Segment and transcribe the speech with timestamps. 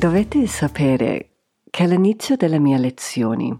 [0.00, 3.54] Dovete sapere che all'inizio delle mie lezioni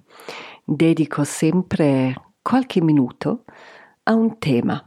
[0.64, 3.44] dedico sempre qualche minuto
[4.04, 4.82] a un tema.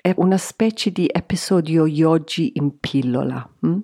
[0.00, 3.46] È una specie di episodio yogi in pillola.
[3.60, 3.78] Hm?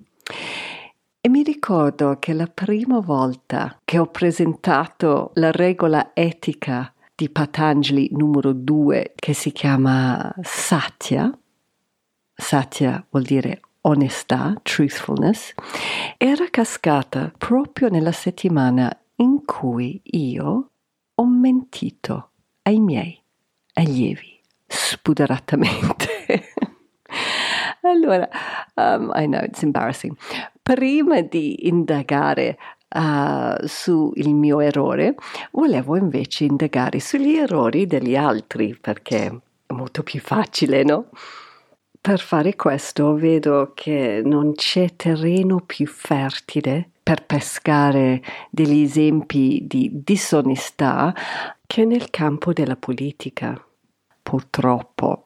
[1.21, 8.09] E mi ricordo che la prima volta che ho presentato la regola etica di Patanjali
[8.13, 11.31] numero 2 che si chiama Satya,
[12.33, 15.53] Satya vuol dire onestà, truthfulness,
[16.17, 20.69] era cascata proprio nella settimana in cui io
[21.13, 22.31] ho mentito
[22.63, 23.19] ai miei
[23.73, 26.07] allievi spudoratamente.
[27.81, 28.27] allora,
[28.75, 30.15] um, I know it's embarrassing.
[30.61, 32.57] Prima di indagare
[32.89, 35.15] uh, sul mio errore,
[35.51, 41.09] volevo invece indagare sugli errori degli altri perché è molto più facile, no?
[42.01, 50.01] Per fare questo vedo che non c'è terreno più fertile per pescare degli esempi di
[50.03, 51.13] disonestà
[51.67, 53.55] che nel campo della politica,
[54.23, 55.25] purtroppo.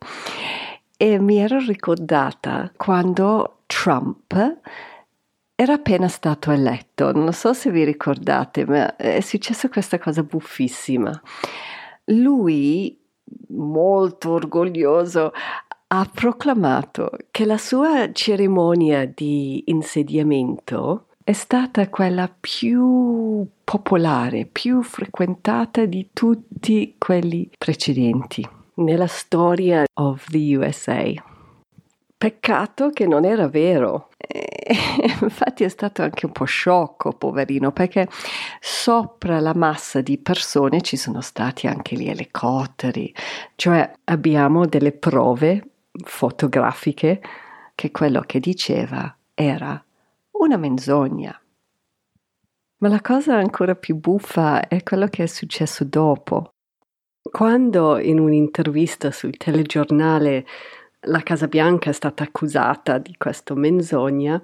[0.97, 4.59] E mi ero ricordata quando Trump
[5.55, 11.21] era appena stato eletto, non so se vi ricordate, ma è successa questa cosa buffissima.
[12.07, 12.99] Lui,
[13.49, 15.31] molto orgoglioso,
[15.87, 25.85] ha proclamato che la sua cerimonia di insediamento è stata quella più popolare, più frequentata
[25.85, 31.11] di tutti quelli precedenti nella storia of the USA.
[32.17, 34.09] Peccato che non era vero.
[34.17, 34.45] E,
[35.21, 38.07] infatti è stato anche un po' sciocco, poverino, perché
[38.59, 43.13] sopra la massa di persone ci sono stati anche gli elicotteri,
[43.55, 45.69] cioè abbiamo delle prove
[46.03, 47.21] fotografiche
[47.73, 49.83] che quello che diceva era
[50.31, 51.39] una menzogna.
[52.77, 56.51] Ma la cosa ancora più buffa è quello che è successo dopo.
[57.21, 60.45] Quando in un'intervista sul telegiornale
[61.07, 64.41] la Casa Bianca è stata accusata di questa menzogna,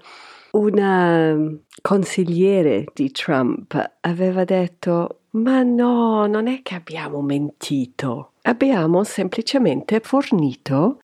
[0.52, 1.38] una
[1.82, 11.00] consigliere di Trump aveva detto ma no, non è che abbiamo mentito, abbiamo semplicemente fornito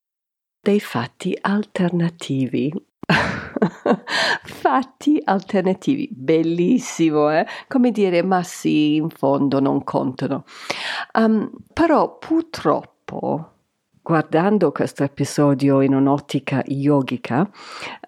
[0.68, 2.70] dei fatti alternativi.
[4.44, 7.46] fatti alternativi, bellissimo, eh?
[7.70, 10.44] Come dire, ma sì, in fondo non contano.
[11.14, 13.52] Um, però purtroppo,
[14.02, 17.50] guardando questo episodio in un'ottica yogica,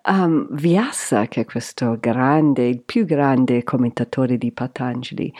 [0.09, 5.33] um, Vyasa, che è questo grande, il più grande commentatore di Patanjali,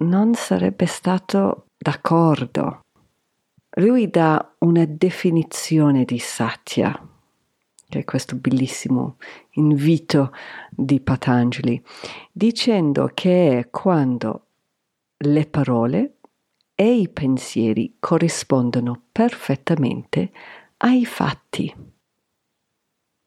[0.00, 2.84] non sarebbe stato d'accordo
[3.76, 7.00] lui dà una definizione di Satya,
[7.88, 9.16] che è questo bellissimo
[9.52, 10.32] invito
[10.70, 11.82] di Patanjali,
[12.32, 14.46] dicendo che è quando
[15.18, 16.16] le parole
[16.74, 20.30] e i pensieri corrispondono perfettamente
[20.78, 21.74] ai fatti.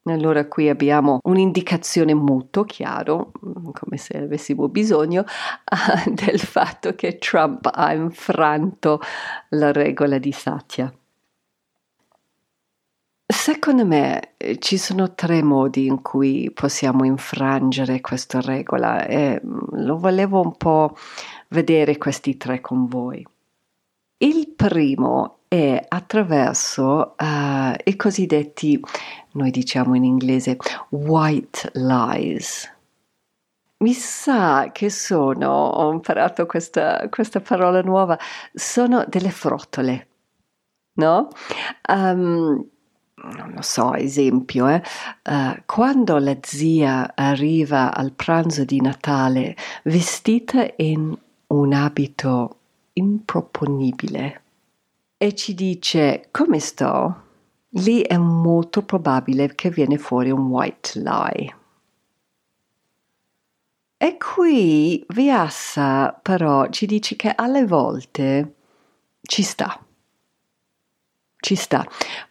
[0.06, 5.26] Allora qui abbiamo un'indicazione molto chiara, mm, come se avessimo bisogno,
[6.10, 9.00] del fatto che Trump ha infranto
[9.50, 10.92] la regola di Satya.
[13.28, 19.60] Secondo me eh, ci sono tre modi in cui possiamo infrangere questa regola e mm,
[19.86, 20.96] lo volevo un po'
[21.50, 23.26] vedere questi tre con voi.
[24.24, 28.80] Il primo è attraverso uh, i cosiddetti,
[29.32, 30.58] noi diciamo in inglese,
[30.90, 32.72] white lies.
[33.78, 38.16] Mi sa che sono, ho imparato questa, questa parola nuova,
[38.54, 40.08] sono delle frottole,
[41.00, 41.30] no?
[41.90, 42.64] Um,
[43.24, 44.84] non lo so, esempio, eh?
[45.30, 52.58] uh, quando la zia arriva al pranzo di Natale vestita in un abito
[52.94, 54.44] improponibile
[55.18, 57.24] e ci dice come sto,
[57.70, 61.56] lì è molto probabile che viene fuori un white lie.
[63.98, 68.56] E qui Vyasa però ci dice che alle volte
[69.22, 69.80] ci sta,
[71.38, 71.86] ci sta,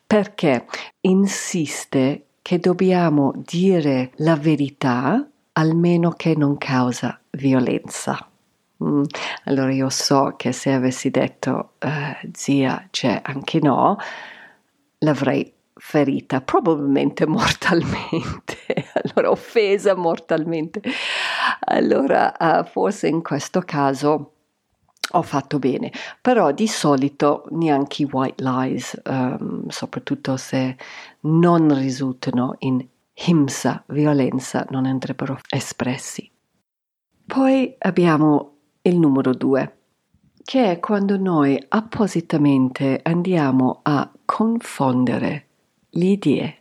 [0.05, 0.67] perché
[1.03, 8.30] insiste che dobbiamo dire la verità almeno che non causa violenza.
[8.83, 9.03] Mm.
[9.45, 13.99] Allora io so che se avessi detto uh, zia c'è anche no,
[14.99, 18.57] l'avrei ferita, probabilmente mortalmente,
[19.03, 20.83] allora offesa mortalmente.
[21.61, 24.33] Allora uh, forse in questo caso
[25.13, 25.91] ho fatto bene,
[26.21, 30.77] però di solito neanche i white lies, um, soprattutto se
[31.21, 32.87] non risultano in
[33.27, 36.31] himsa, violenza, non andrebbero espressi.
[37.27, 38.50] Poi abbiamo
[38.83, 39.77] il numero due,
[40.43, 45.47] che è quando noi appositamente andiamo a confondere
[45.91, 46.59] le idee.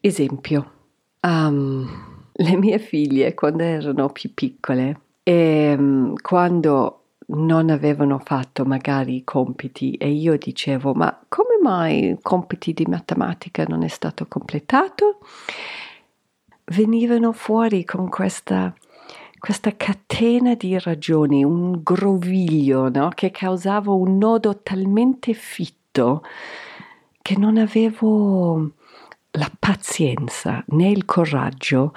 [0.00, 0.72] Esempio,
[1.20, 1.88] um,
[2.32, 9.24] le mie figlie quando erano più piccole e um, quando non avevano fatto magari i
[9.24, 15.18] compiti e io dicevo ma come mai i compiti di matematica non è stato completato?
[16.64, 18.74] Venivano fuori con questa,
[19.42, 23.08] questa catena di ragioni, un groviglio no?
[23.08, 26.22] che causava un nodo talmente fitto
[27.20, 28.74] che non avevo
[29.32, 31.92] la pazienza né il coraggio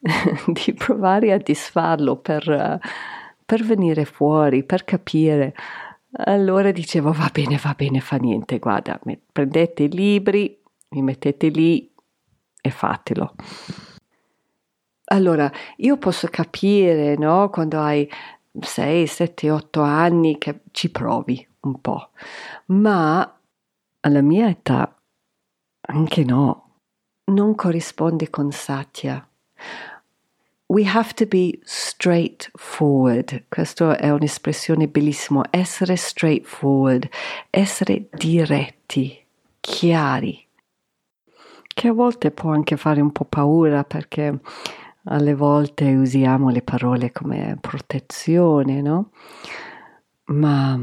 [0.46, 2.80] di provare a disfarlo per,
[3.44, 5.54] per venire fuori, per capire.
[6.12, 8.98] Allora dicevo va bene, va bene, fa niente, guarda,
[9.30, 10.58] prendete i libri,
[10.88, 11.92] mi mettete lì
[12.58, 13.34] e fatelo.
[15.08, 18.10] Allora, io posso capire, no, quando hai
[18.58, 22.10] 6, 7, 8 anni che ci provi un po',
[22.66, 23.38] ma
[24.00, 24.96] alla mia età
[25.88, 26.78] anche no,
[27.26, 29.28] non corrisponde con Satya.
[30.68, 33.44] We have to be straightforward.
[33.48, 35.44] Questa è un'espressione bellissima.
[35.50, 37.08] Essere straightforward,
[37.50, 39.24] essere diretti,
[39.60, 40.44] chiari.
[41.62, 44.40] Che a volte può anche fare un po' paura perché
[45.06, 49.10] alle volte usiamo le parole come protezione, no?
[50.26, 50.78] Ma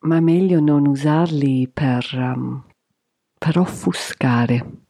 [0.00, 2.64] ma è meglio non usarli per, um,
[3.36, 4.82] per offuscare.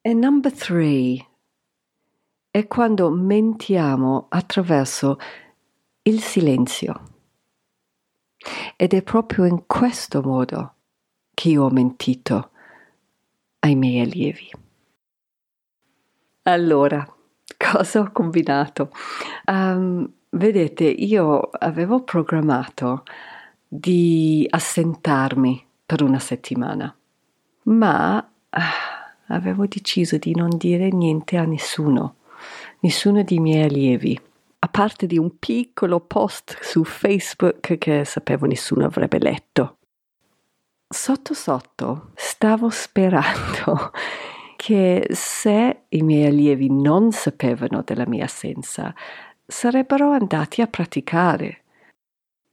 [0.00, 1.26] E number three
[2.50, 5.18] è quando mentiamo attraverso
[6.02, 7.14] il silenzio.
[8.76, 10.74] Ed è proprio in questo modo
[11.34, 12.50] che io ho mentito
[13.60, 14.65] ai miei allievi.
[16.46, 17.06] Allora,
[17.56, 18.90] cosa ho combinato?
[19.46, 23.04] Um, Vedete, io avevo programmato
[23.66, 26.94] di assentarmi per una settimana,
[27.62, 28.16] ma
[28.50, 32.16] ah, avevo deciso di non dire niente a nessuno,
[32.80, 34.20] nessuno dei miei allievi,
[34.58, 39.78] a parte di un piccolo post su Facebook che sapevo nessuno avrebbe letto.
[40.86, 43.90] Sotto sotto stavo sperando
[44.56, 48.94] che se i miei allievi non sapevano della mia assenza,
[49.46, 51.62] sarebbero andati a praticare.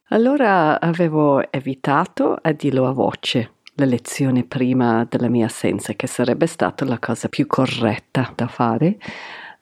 [0.09, 6.45] Allora avevo evitato a dirlo a voce la lezione prima della mia assenza, che sarebbe
[6.45, 8.99] stata la cosa più corretta da fare.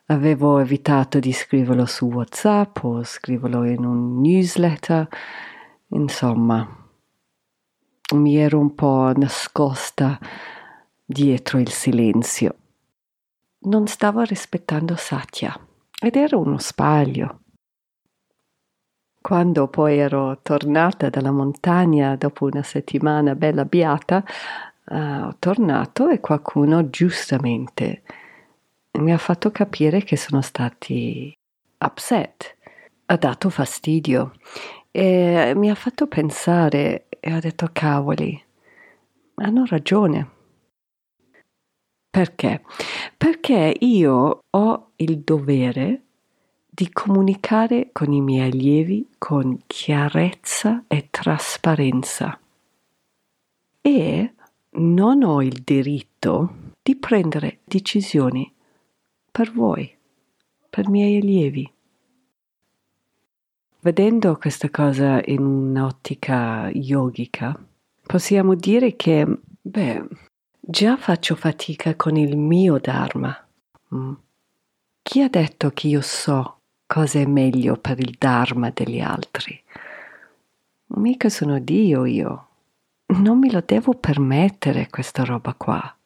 [0.06, 5.08] Avevo evitato di scriverlo su WhatsApp o scriverlo in un newsletter.
[5.88, 6.68] Insomma,
[8.14, 10.18] mi ero un po' nascosta
[11.04, 12.56] dietro il silenzio.
[13.64, 15.58] Non stavo rispettando Satya
[16.00, 17.40] ed era uno spaglio.
[19.20, 24.24] Quando poi ero tornata dalla montagna dopo una settimana bella beata,
[24.86, 24.94] uh,
[25.26, 28.02] ho tornato e qualcuno giustamente
[28.98, 31.32] mi ha fatto capire che sono stati
[31.78, 32.56] upset,
[33.06, 34.32] ha dato fastidio
[34.90, 38.40] e mi ha fatto pensare e ho detto cavoli,
[39.36, 40.40] hanno ragione.
[42.12, 42.62] Perché?
[43.16, 46.02] Perché io ho il dovere
[46.68, 52.38] di comunicare con i miei allievi con chiarezza e trasparenza
[53.80, 54.34] e
[54.72, 58.52] non ho il diritto di prendere decisioni
[59.30, 59.90] per voi,
[60.68, 61.72] per i miei allievi.
[63.80, 67.58] Vedendo questa cosa in un'ottica yogica,
[68.02, 69.26] possiamo dire che,
[69.62, 70.30] beh,
[70.64, 73.36] Già faccio fatica con il mio Dharma.
[73.96, 74.12] Mm.
[75.02, 79.60] Chi ha detto che io so cosa è meglio per il Dharma degli altri?
[80.94, 82.46] Mica sono Dio io.
[83.06, 85.96] Non me lo devo permettere questa roba qua.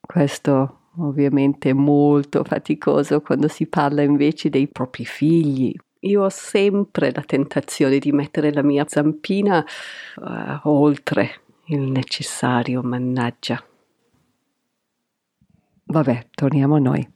[0.00, 5.72] Questo ovviamente è molto faticoso quando si parla invece dei propri figli.
[6.00, 9.64] Io ho sempre la tentazione di mettere la mia zampina
[10.16, 13.62] uh, oltre il necessario, mannaggia.
[15.86, 17.06] Vabbè, torniamo a noi.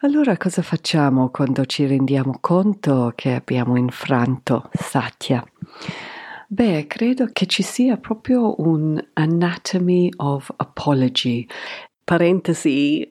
[0.00, 5.44] Allora cosa facciamo quando ci rendiamo conto che abbiamo infranto Satya?
[6.48, 11.46] Beh, credo che ci sia proprio un anatomy of apology.
[12.06, 13.08] Parentesi,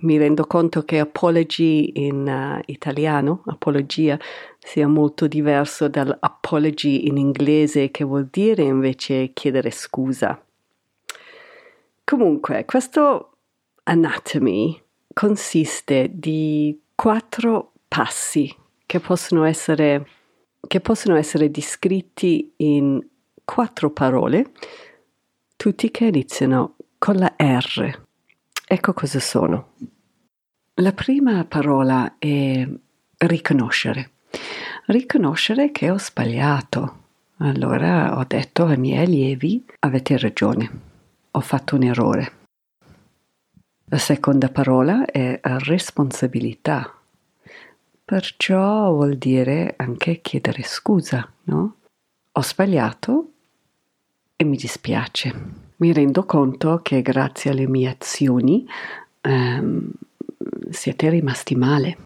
[0.00, 4.18] mi rendo conto che apology in uh, italiano, apologia,
[4.58, 10.44] sia molto diverso dall'apology in inglese che vuol dire invece chiedere scusa.
[12.02, 13.36] Comunque, questo
[13.84, 14.76] anatomy
[15.14, 18.52] consiste di quattro passi
[18.84, 20.04] che possono essere,
[20.66, 23.00] che possono essere descritti in
[23.44, 24.50] quattro parole,
[25.54, 28.10] tutti che iniziano con la R.
[28.72, 29.72] Ecco cosa sono.
[30.76, 32.66] La prima parola è
[33.18, 34.12] riconoscere.
[34.86, 37.00] Riconoscere che ho sbagliato.
[37.40, 40.70] Allora ho detto ai miei allievi, avete ragione,
[41.32, 42.32] ho fatto un errore.
[43.90, 46.98] La seconda parola è responsabilità.
[48.02, 51.76] Perciò vuol dire anche chiedere scusa, no?
[52.32, 53.31] Ho sbagliato
[54.42, 55.32] e mi dispiace.
[55.76, 58.66] Mi rendo conto che grazie alle mie azioni
[59.20, 59.90] ehm,
[60.70, 61.98] siete rimasti male.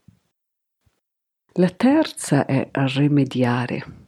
[1.55, 4.05] La terza è rimediare.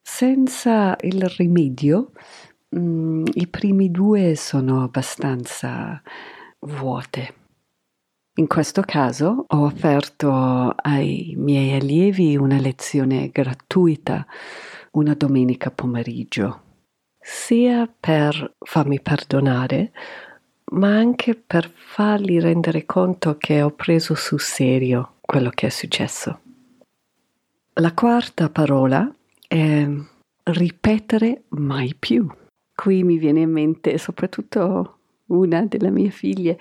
[0.00, 2.12] Senza il rimedio,
[2.68, 6.00] mh, mm, i primi due sono abbastanza
[6.60, 7.34] vuote.
[8.34, 14.26] In questo caso ho offerto ai miei allievi una lezione gratuita
[14.92, 16.71] una domenica pomeriggio,
[17.22, 19.92] sia per farmi perdonare,
[20.72, 26.40] ma anche per fargli rendere conto che ho preso sul serio quello che è successo.
[27.74, 29.10] La quarta parola
[29.46, 29.88] è
[30.44, 32.26] ripetere mai più.
[32.74, 36.58] Qui mi viene in mente soprattutto una delle mie figlie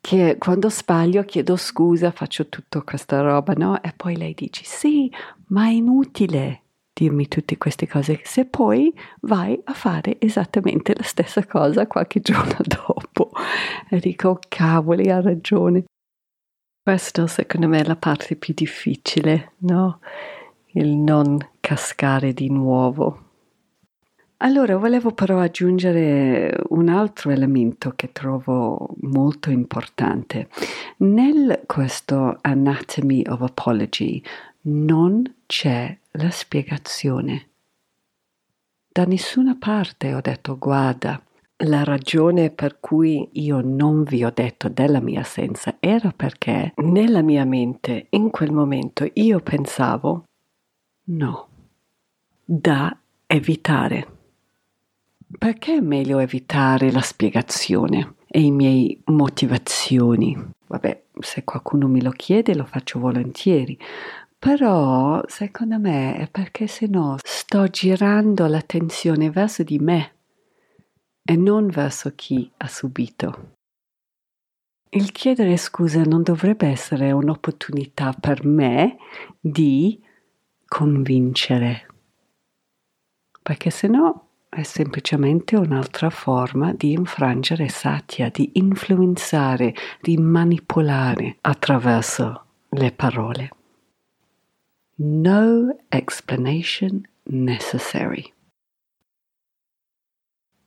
[0.00, 3.82] che quando sbaglio chiedo scusa, faccio tutta questa roba, no?
[3.82, 5.10] E poi lei dice sì,
[5.46, 6.63] ma è inutile
[6.94, 12.56] dirmi tutte queste cose se poi vai a fare esattamente la stessa cosa qualche giorno
[12.62, 13.30] dopo.
[13.90, 15.84] E dico, cavoli, ha ragione.
[16.82, 19.98] Questa secondo me è la parte più difficile, no?
[20.72, 23.20] Il non cascare di nuovo.
[24.38, 30.48] Allora, volevo però aggiungere un altro elemento che trovo molto importante.
[30.98, 34.22] Nel questo Anatomy of Apology
[34.66, 37.48] non c'è la spiegazione.
[38.88, 41.20] Da nessuna parte ho detto guarda,
[41.58, 47.22] la ragione per cui io non vi ho detto della mia assenza era perché nella
[47.22, 50.24] mia mente in quel momento io pensavo
[51.04, 51.48] no,
[52.44, 54.14] da evitare
[55.38, 60.36] perché è meglio evitare la spiegazione e i miei motivazioni?
[60.66, 63.78] Vabbè, se qualcuno me lo chiede lo faccio volentieri,
[64.44, 70.16] però secondo me è perché se no sto girando l'attenzione verso di me
[71.22, 73.54] e non verso chi ha subito.
[74.90, 78.98] Il chiedere scusa non dovrebbe essere un'opportunità per me
[79.40, 79.98] di
[80.66, 81.86] convincere,
[83.40, 92.44] perché se no è semplicemente un'altra forma di infrangere Satya, di influenzare, di manipolare attraverso
[92.68, 93.50] le parole.
[94.96, 98.32] No explanation necessary.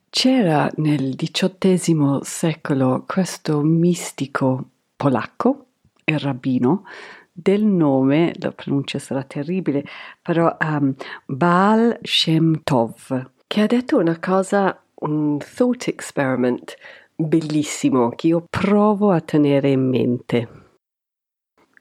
[0.10, 5.68] C'era nel XVIII secolo questo mistico polacco,
[6.04, 6.84] il rabbino,
[7.32, 9.86] del nome, la pronuncia sarà terribile,
[10.22, 10.94] però um,
[11.26, 16.76] Baal Shem Tov, che ha detto una cosa, un thought experiment
[17.16, 20.66] bellissimo che io provo a tenere in mente.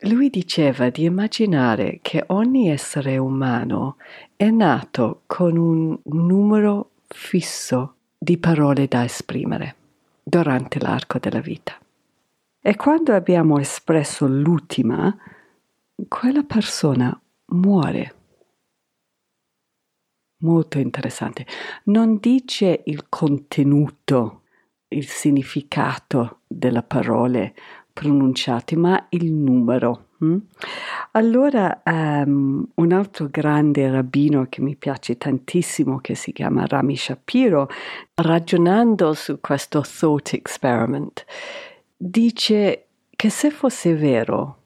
[0.00, 3.96] Lui diceva di immaginare che ogni essere umano
[4.36, 9.76] è nato con un numero fisso di parole da esprimere
[10.22, 11.78] durante l'arco della vita.
[12.60, 15.16] E quando abbiamo espresso l'ultima,
[16.08, 18.14] quella persona muore
[20.38, 21.46] molto interessante.
[21.84, 24.42] Non dice il contenuto,
[24.88, 27.54] il significato delle parole
[27.96, 30.08] pronunciate, ma il numero.
[30.18, 30.36] Hm?
[31.12, 37.70] Allora, um, un altro grande rabbino che mi piace tantissimo, che si chiama Rami Shapiro,
[38.16, 41.24] ragionando su questo thought experiment,
[41.96, 42.86] dice
[43.16, 44.58] che se fosse vero,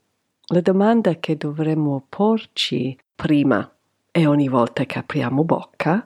[0.46, 3.70] la domanda che dovremmo porci prima
[4.10, 6.04] e ogni volta che apriamo bocca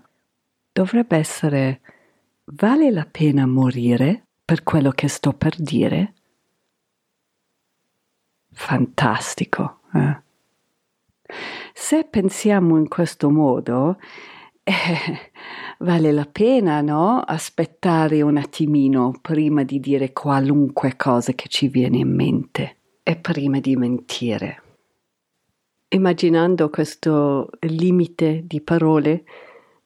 [0.71, 1.81] dovrebbe essere
[2.45, 6.14] vale la pena morire per quello che sto per dire?
[8.55, 9.81] Fantastico.
[9.93, 10.23] Eh?
[11.73, 13.99] Se pensiamo in questo modo,
[14.63, 14.73] eh,
[15.79, 17.21] vale la pena, no?
[17.21, 23.61] Aspettare un attimino prima di dire qualunque cosa che ci viene in mente e prima
[23.61, 24.63] di mentire.
[25.89, 29.25] Immaginando questo limite di parole,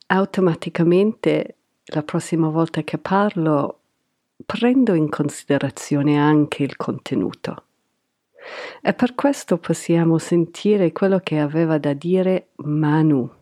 [0.07, 1.57] automaticamente
[1.87, 3.81] la prossima volta che parlo
[4.47, 7.65] prendo in considerazione anche il contenuto.
[8.81, 13.37] E per questo possiamo sentire quello che aveva da dire Manu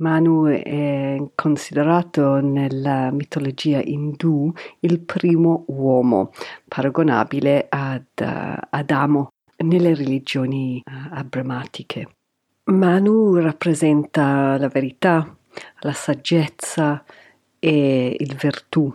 [0.00, 4.50] Manu è considerato nella mitologia indù
[4.80, 6.30] il primo uomo,
[6.66, 12.08] paragonabile ad uh, Adamo nelle religioni uh, abramatiche.
[12.64, 15.36] Manu rappresenta la verità,
[15.80, 17.04] la saggezza
[17.58, 18.90] e il virtù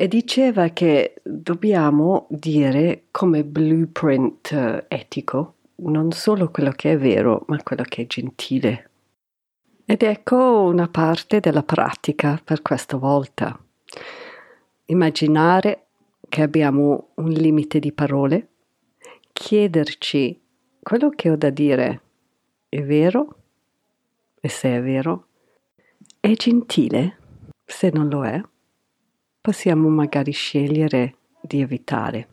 [0.00, 7.42] e diceva che dobbiamo dire come blueprint uh, etico non solo quello che è vero,
[7.48, 8.90] ma quello che è gentile,
[9.84, 13.58] ed ecco una parte della pratica per questa volta.
[14.86, 15.86] Immaginare
[16.28, 18.48] che abbiamo un limite di parole,
[19.32, 20.40] chiederci
[20.80, 22.00] quello che ho da dire
[22.68, 23.36] è vero
[24.40, 25.26] e se è vero,
[26.20, 27.18] è gentile,
[27.64, 28.40] se non lo è,
[29.48, 32.28] possiamo magari scegliere di evitare.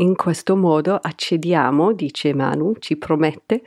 [0.00, 3.62] In questo modo accediamo, dice Manu, ci promette,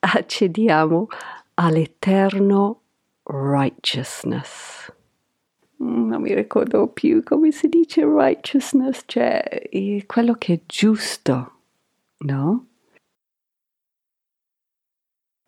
[0.00, 1.06] accediamo
[1.54, 2.80] all'eterno
[3.22, 4.92] righteousness.
[5.80, 9.68] Mm, non mi ricordo più come si dice righteousness, cioè
[10.04, 11.52] quello che è giusto,
[12.24, 12.66] no?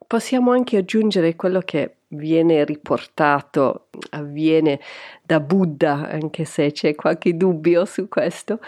[0.06, 4.80] Possiamo anche aggiungere quello che viene riportato, avviene
[5.22, 8.60] da Buddha, anche se c'è qualche dubbio su questo,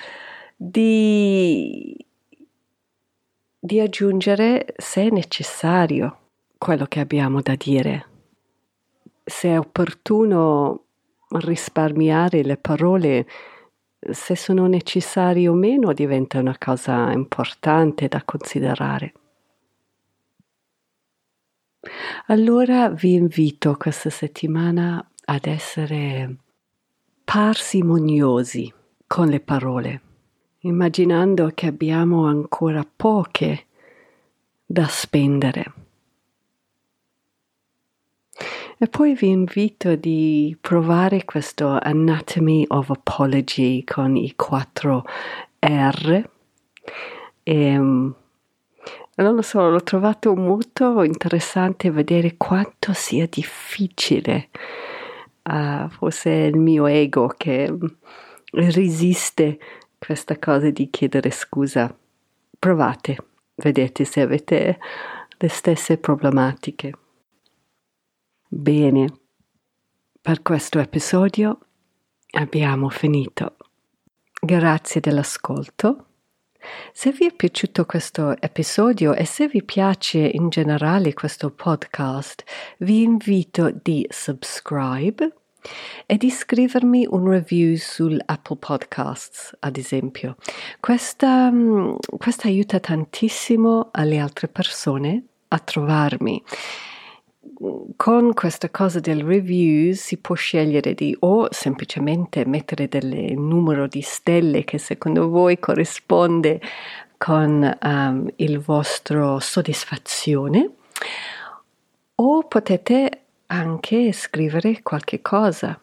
[0.56, 1.96] di,
[3.58, 6.18] di aggiungere se è necessario
[6.58, 8.06] quello che abbiamo da dire.
[9.24, 10.84] Se è opportuno
[11.30, 13.26] risparmiare le parole,
[13.98, 19.12] se sono necessarie o meno, diventa una cosa importante da considerare.
[22.26, 26.36] Allora vi invito questa settimana ad essere
[27.24, 28.72] parsimoniosi
[29.06, 30.00] con le parole,
[30.60, 33.66] immaginando che abbiamo ancora poche
[34.64, 35.82] da spendere
[38.82, 45.04] e poi vi invito di provare questo Anatomy of Apology con i quattro
[45.60, 46.28] R.
[47.44, 48.12] E,
[49.22, 54.50] non lo so, l'ho trovato molto interessante vedere quanto sia difficile.
[55.42, 57.72] Uh, forse è il mio ego che
[58.52, 59.58] resiste
[59.98, 61.94] questa cosa di chiedere scusa.
[62.58, 63.16] Provate,
[63.56, 64.78] vedete se avete
[65.38, 66.92] le stesse problematiche.
[68.48, 69.06] Bene,
[70.20, 71.58] per questo episodio
[72.32, 73.56] abbiamo finito.
[74.40, 76.11] Grazie dell'ascolto.
[76.92, 82.44] Se vi è piaciuto questo episodio e se vi piace in generale questo podcast,
[82.78, 85.32] vi invito di subscribe
[86.06, 90.36] e di scrivermi un review su Apple Podcasts, ad esempio.
[90.80, 96.42] Questa, mm, questa aiuta tantissimo alle altre persone a trovarmi
[97.96, 104.00] con questa cosa del review si può scegliere di o semplicemente mettere del numero di
[104.00, 106.60] stelle che secondo voi corrisponde
[107.16, 110.70] con um, il vostro soddisfazione
[112.16, 115.78] o potete anche scrivere qualche cosa.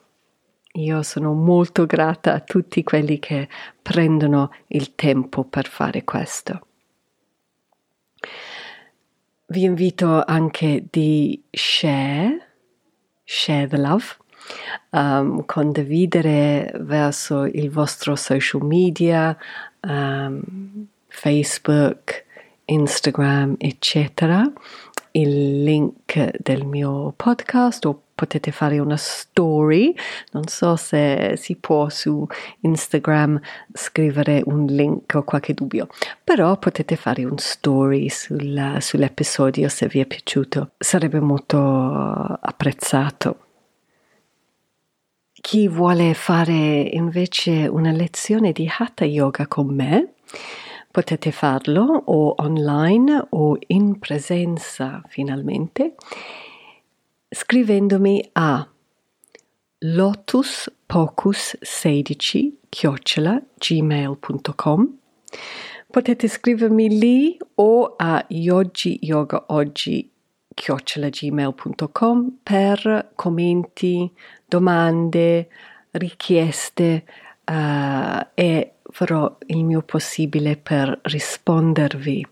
[0.74, 3.48] Io sono molto grata a tutti quelli che
[3.82, 6.67] prendono il tempo per fare questo
[9.50, 12.48] vi invito anche di share,
[13.24, 14.06] share the love,
[14.92, 19.36] um, condividere verso il vostro social media,
[19.82, 22.26] um, Facebook,
[22.66, 24.52] Instagram, eccetera,
[25.12, 29.95] il link del mio podcast o potete fare una story,
[30.32, 32.28] non so se si può su
[32.62, 33.39] Instagram
[33.74, 35.88] scrivere un link o qualche dubbio,
[36.22, 43.45] però potete fare un story sul, sull'episodio se vi è piaciuto, sarebbe molto apprezzato.
[45.32, 46.54] Chi vuole fare
[46.91, 50.15] invece una lezione di Hatha Yoga con me,
[51.00, 55.96] potete farlo o online o in presenza finalmente
[57.30, 58.68] scrivendomi a
[59.82, 64.98] lotuspocus16 chiocciola gmail.com
[65.90, 70.12] Potete scrivermi lì o a yogiyogaoggi
[70.54, 74.12] chiocciolagmail.com per commenti,
[74.46, 75.48] domande,
[75.92, 77.06] richieste
[77.46, 82.28] uh, e farò il mio possibile per rispondervi.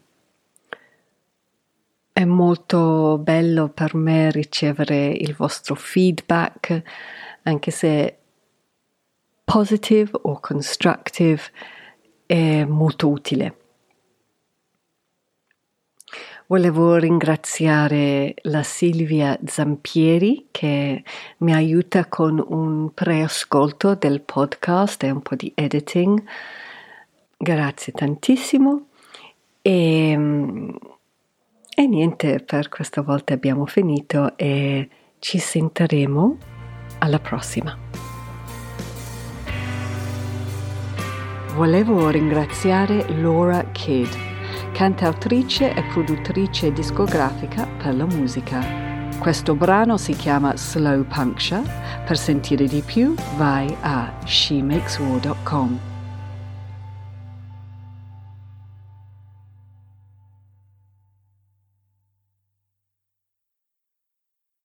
[2.12, 6.82] È molto bello per me ricevere il vostro feedback,
[7.44, 8.18] anche se
[9.46, 11.42] positive o constructive,
[12.26, 13.67] è molto utile.
[16.50, 21.04] Volevo ringraziare la Silvia Zampieri che
[21.40, 26.24] mi aiuta con un preascolto del podcast e un po' di editing.
[27.36, 28.88] Grazie tantissimo
[29.62, 30.12] e,
[31.76, 34.88] e niente, per questa volta abbiamo finito e
[35.20, 36.38] ci sentiremo
[37.00, 37.78] alla prossima.
[41.56, 44.37] Volevo ringraziare Laura Kidd
[44.78, 48.64] cantautrice e produttrice discografica per la musica.
[49.18, 51.64] Questo brano si chiama Slow Puncture.
[52.06, 55.87] Per sentire di più vai a shemakeswar.com.